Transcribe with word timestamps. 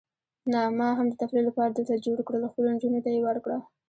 نه، 0.51 0.61
ما 0.79 0.87
هم 0.97 1.07
د 1.09 1.13
تفریح 1.21 1.43
لپاره 1.49 1.71
درته 1.71 1.95
جوړ 2.05 2.17
کړل، 2.27 2.49
خپلو 2.51 2.67
نجونو 2.73 3.03
ته 3.05 3.09
یې 3.15 3.21
ورکړه. 3.23 3.57